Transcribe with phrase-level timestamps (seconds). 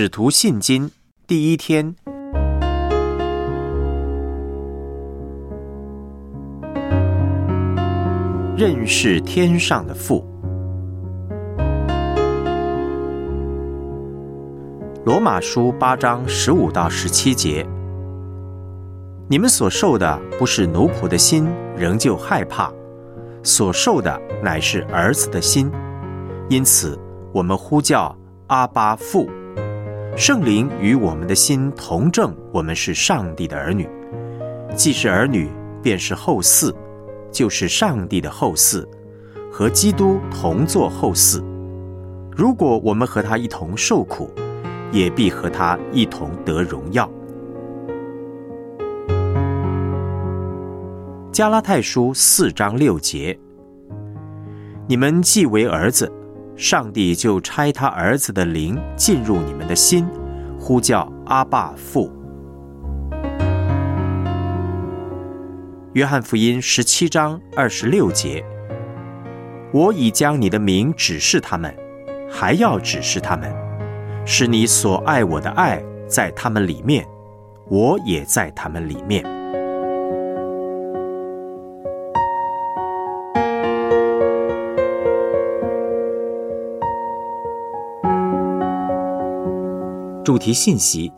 [0.00, 0.88] 使徒信经
[1.26, 1.92] 第一天，
[8.56, 10.24] 认识天上的父。
[15.04, 17.66] 罗马书八章十五到十七节，
[19.28, 22.72] 你们所受的不是奴仆的心，仍旧害怕；
[23.42, 25.68] 所受的乃是儿子的心，
[26.48, 26.96] 因此
[27.32, 29.28] 我们呼叫阿巴父。
[30.18, 33.88] 圣灵与我们的心同证，我们是上帝的儿女。
[34.74, 35.48] 既是儿女，
[35.80, 36.74] 便是后嗣，
[37.30, 38.84] 就是上帝的后嗣，
[39.48, 41.40] 和基督同作后嗣。
[42.32, 44.28] 如果我们和他一同受苦，
[44.90, 47.08] 也必和他一同得荣耀。
[51.30, 53.38] 加拉太书四章六节：
[54.88, 56.12] 你们既为儿子。
[56.58, 60.04] 上帝就差他儿子的灵进入你们的心，
[60.58, 62.12] 呼叫阿爸父。
[65.92, 68.44] 约翰福音十七章二十六节：
[69.72, 71.72] 我已将你的名指示他们，
[72.28, 73.54] 还要指示他们，
[74.26, 77.06] 使你所爱我的爱在他们里面，
[77.68, 79.24] 我也在他们里面。
[90.28, 91.10] 主题信息：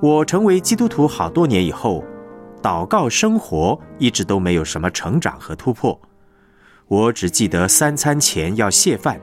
[0.00, 2.04] 我成为基督徒好多年以后，
[2.62, 6.00] 祷告生活一直都没有什么成长和突破。
[6.86, 9.20] 我只记得三餐前要谢饭，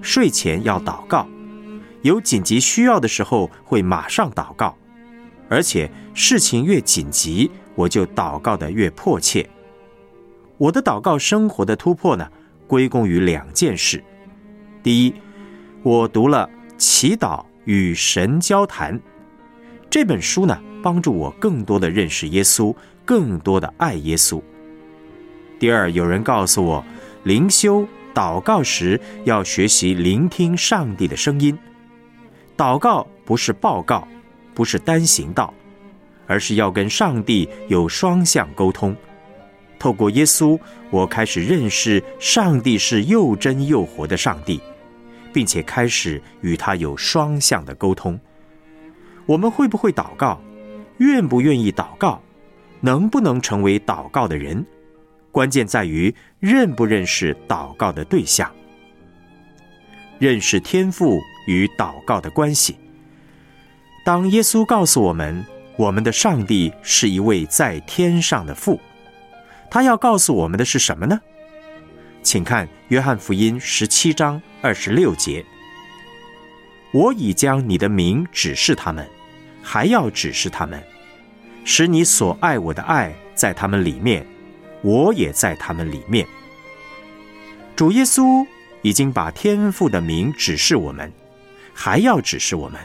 [0.00, 1.26] 睡前要祷告，
[2.00, 4.74] 有紧急需要的时候会马上祷告，
[5.50, 9.46] 而且事情越紧急，我就祷告的越迫切。
[10.58, 12.28] 我的祷告生活的突破呢，
[12.66, 14.02] 归功于两件事。
[14.82, 15.14] 第一，
[15.84, 18.98] 我读了《祈祷与神交谈》
[19.88, 22.74] 这本书呢，帮助我更多的认识耶稣，
[23.04, 24.42] 更多的爱耶稣。
[25.60, 26.84] 第二，有人告诉我，
[27.22, 31.56] 灵修祷告时要学习聆听上帝的声音。
[32.56, 34.08] 祷告不是报告，
[34.54, 35.54] 不是单行道，
[36.26, 38.96] 而是要跟上帝有双向沟通。
[39.78, 40.58] 透过耶稣，
[40.90, 44.60] 我开始认识上帝是又真又活的上帝，
[45.32, 48.18] 并且开始与他有双向的沟通。
[49.26, 50.40] 我们会不会祷告？
[50.98, 52.20] 愿不愿意祷告？
[52.80, 54.64] 能不能成为祷告的人？
[55.30, 58.50] 关键在于认不认识祷告的对象，
[60.18, 62.76] 认识天赋与祷告的关系。
[64.04, 65.44] 当耶稣告诉我们，
[65.76, 68.80] 我们的上帝是一位在天上的父。
[69.70, 71.20] 他要告诉我们的是什么呢？
[72.22, 75.44] 请看《约翰福音》十七章二十六节
[76.92, 79.08] ：“我已将你的名指示他们，
[79.62, 80.82] 还要指示他们，
[81.64, 84.26] 使你所爱我的爱在他们里面，
[84.82, 86.26] 我也在他们里面。”
[87.76, 88.44] 主耶稣
[88.82, 91.12] 已经把天父的名指示我们，
[91.72, 92.80] 还要指示我们，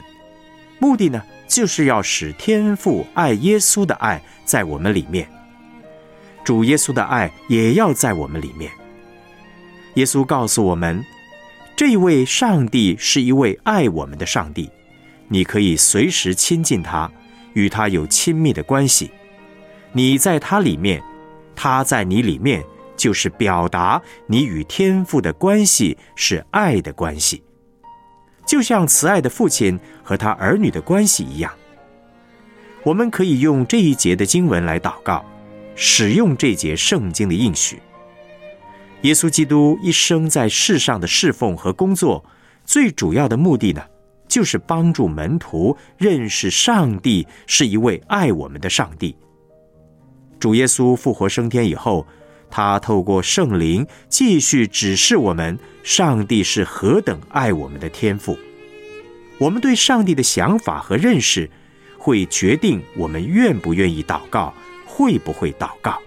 [0.78, 5.28] 目的呢，就是要使天父爱耶稣的爱在我们里面。
[6.44, 8.70] 主耶稣的爱也要在我们里面。
[9.94, 11.04] 耶稣告诉我们，
[11.74, 14.70] 这一位上帝是一位爱我们的上帝，
[15.28, 17.10] 你可以随时亲近他，
[17.54, 19.10] 与他有亲密的关系。
[19.92, 21.02] 你在他里面，
[21.56, 22.62] 他在你里面，
[22.96, 27.42] 就是表达你与天父的关系是爱的关系，
[28.44, 31.50] 就像慈爱的父亲和他儿女的关系一样。
[32.82, 35.24] 我们可以用这一节的经文来祷告。
[35.74, 37.80] 使用这节圣经的应许，
[39.02, 42.24] 耶稣基督一生在世上的侍奉和工作，
[42.64, 43.82] 最主要的目的呢，
[44.28, 49.16] 就是帮助门徒认识上帝是一位爱我们的上帝。
[50.38, 52.06] 主耶稣复活升天以后，
[52.50, 58.38] 他透过圣灵继续指示我们，上帝是何等爱我们的天赋。
[59.38, 61.50] 我们对上帝的想法和认识，
[61.98, 64.54] 会决定我们愿不愿意祷告。
[64.96, 65.98] 会不会祷告？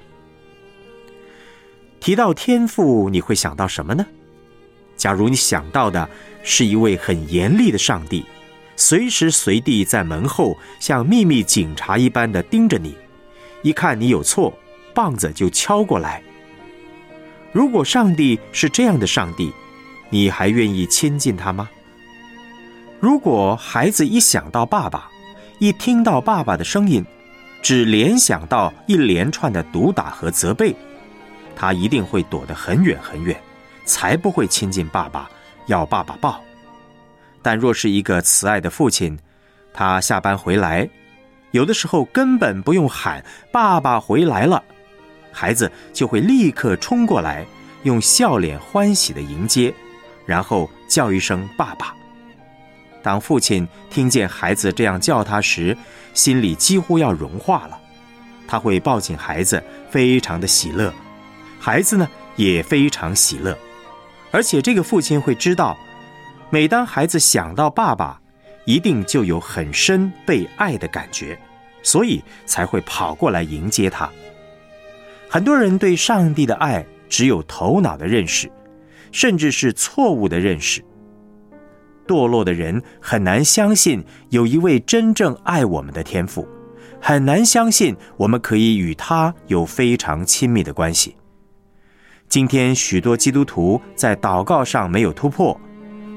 [1.99, 4.05] 提到天赋，你会想到什么呢？
[4.95, 6.09] 假如你想到的
[6.41, 8.25] 是一位很严厉的上帝，
[8.77, 12.95] 随时随地在门后像秘密警察一般的盯着你，
[13.61, 14.57] 一看你有错，
[14.93, 16.23] 棒子就敲过来。
[17.51, 19.51] 如果上帝是这样的上帝，
[20.09, 21.69] 你还愿意亲近他吗？
[23.01, 25.11] 如果孩子一想到爸爸，
[25.59, 27.05] 一听到爸爸的声音，
[27.61, 30.75] 只联想到一连串的毒打和责备，
[31.55, 33.35] 他一定会躲得很远很远，
[33.85, 35.29] 才不会亲近爸爸，
[35.65, 36.41] 要爸爸抱。
[37.41, 39.17] 但若是一个慈爱的父亲，
[39.73, 40.89] 他下班回来，
[41.51, 44.63] 有的时候根本不用喊“爸爸回来了”，
[45.31, 47.45] 孩子就会立刻冲过来，
[47.83, 49.73] 用笑脸欢喜的迎接，
[50.25, 51.93] 然后叫一声“爸爸”。
[53.07, 55.77] 当父亲听见孩子这样叫他时，
[56.13, 57.79] 心里几乎要融化了。
[58.45, 60.93] 他会抱紧孩子，非常的喜乐。
[61.57, 62.05] 孩子呢
[62.35, 63.57] 也非常喜乐，
[64.29, 65.77] 而且这个父亲会知道，
[66.49, 68.19] 每当孩子想到爸爸，
[68.65, 71.39] 一定就有很深被爱的感觉，
[71.81, 74.09] 所以才会跑过来迎接他。
[75.29, 78.51] 很多人对上帝的爱只有头脑的认识，
[79.13, 80.83] 甚至是错误的认识。
[82.07, 86.47] 堕落的人很难相信有一位真正爱我们的天父，
[87.01, 91.15] 很难相信我们可以与他有非常亲密的关系。
[92.29, 95.59] 今天许多基督徒在祷告上没有突破，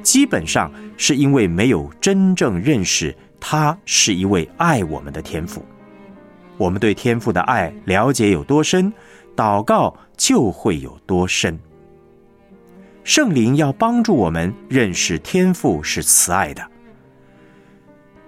[0.03, 5.65] 基本上是因为没有真正认识他是一位爱我们的天父。
[6.57, 8.93] 我们对天父的爱了解有多深，
[9.37, 11.59] 祷告就会有多深。
[13.05, 16.63] 圣灵要帮助我们认识天父是慈爱的。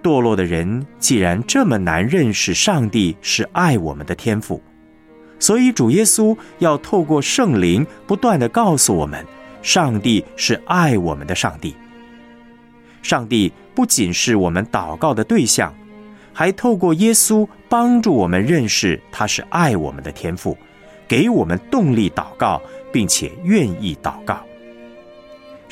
[0.01, 4.61] 堕落的人既然这么难认识上帝是爱我们的天父。
[5.39, 9.25] 所以，主耶稣要透过圣灵不断的告诉我们，
[9.61, 11.75] 上帝是爱我们的上帝。
[13.01, 15.73] 上帝不仅是我们祷告的对象，
[16.31, 20.57] 还透过耶稣帮助我们认识他是爱我们的天赋，
[21.09, 22.61] 给我们动力祷告，
[22.91, 24.41] 并且愿意祷告。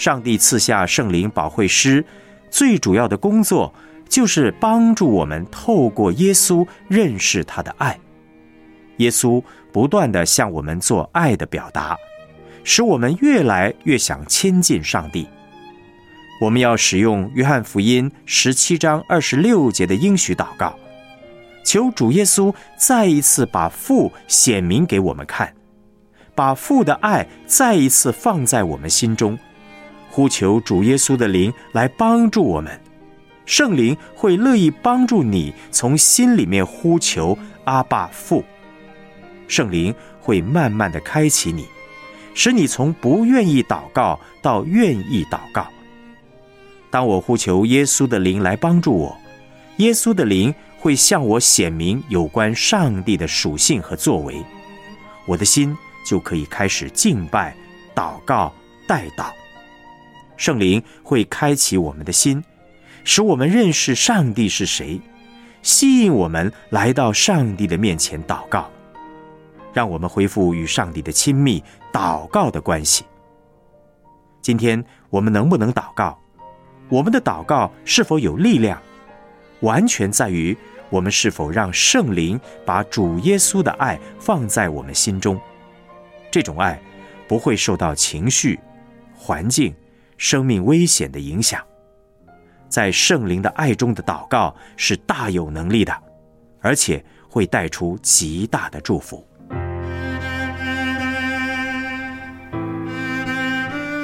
[0.02, 2.04] 上帝赐下圣灵保惠师，
[2.50, 3.72] 最主要的工作
[4.10, 8.00] 就是帮助我们透过耶稣认识他的爱。
[8.98, 9.40] 耶稣
[9.72, 11.96] 不断的向我们做爱的表达，
[12.64, 15.28] 使我们越来越想亲近上帝。
[16.42, 20.76] 我们要使用约翰福音十七章二十六节的应许祷告，
[21.64, 25.54] 求主耶稣再一次把父显明给我们看，
[26.34, 29.38] 把父的爱再一次放在我们心中，
[30.12, 32.80] 呼求主耶稣的灵来帮助我们。
[33.46, 38.44] 圣灵会乐意帮助你从心里面呼求阿爸父。
[39.48, 41.66] 圣灵会慢慢的开启你，
[42.34, 45.68] 使你从不愿意祷告到愿意祷告。
[46.90, 49.18] 当我呼求耶稣的灵来帮助我，
[49.78, 54.36] 耶稣的灵会向我显明有关上帝的属性和作为，
[55.26, 55.76] 我的心
[56.06, 57.56] 就可以开始敬拜、
[57.96, 58.54] 祷告、
[58.88, 59.41] 代祷。
[60.42, 62.44] 圣灵会开启我们的心，
[63.04, 65.00] 使我们认识上帝是谁，
[65.62, 68.68] 吸引我们来到上帝的面前祷告。
[69.72, 73.06] 让我们恢复与上帝的亲密祷告的关系。
[74.42, 76.20] 今天我们能不能祷告？
[76.90, 78.82] 我们的祷告是否有力量？
[79.60, 80.58] 完全在于
[80.90, 85.40] 我们是否让圣灵把主耶稣的爱放在我们心中。
[86.32, 86.82] 这种爱
[87.28, 88.60] 不会受到情绪、
[89.16, 89.72] 环境、
[90.22, 91.60] 生命危险的影响。
[92.70, 95.92] 在圣灵的爱中的祷告是大有能力的，
[96.60, 99.28] 而且会带出极大的祝福。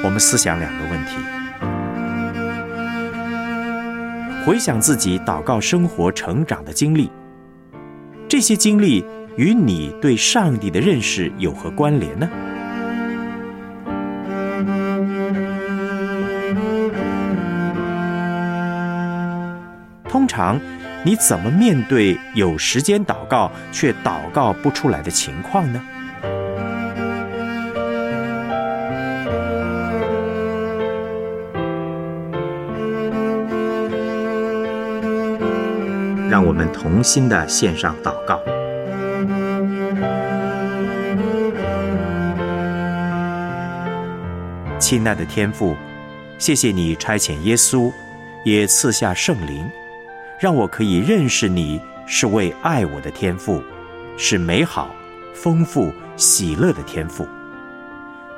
[0.02, 1.14] 我们思想两个问题：
[4.44, 7.08] 回想自己祷告生活成长的经历，
[8.28, 9.04] 这些经历
[9.36, 12.28] 与你对上帝的认识有何关联呢？
[21.02, 25.82] 你怎么面对有时间祷告却祷告不出来的情况呢？
[36.30, 38.38] 让我们同心的献上祷告，
[44.78, 45.74] 亲爱的天父，
[46.38, 47.90] 谢谢你差遣耶稣，
[48.44, 49.68] 也赐下圣灵，
[50.38, 53.62] 让我可以认识你是为爱我的天赋，
[54.16, 54.94] 是美好、
[55.34, 57.26] 丰富、喜乐的天赋。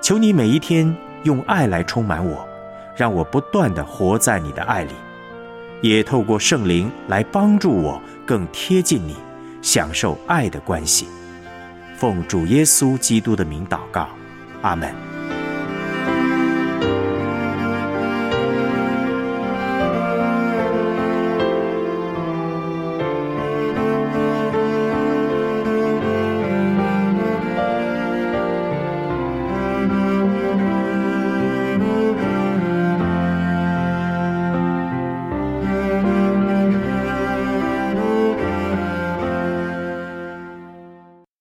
[0.01, 2.49] 求你每一天用爱来充满我，
[2.97, 4.93] 让我不断的活在你的爱里。
[5.83, 9.17] 也透过圣灵来帮助我更贴近你，
[9.63, 11.07] 享受爱的关系。
[11.97, 14.09] 奉主耶稣基督的名祷告，
[14.63, 15.10] 阿门。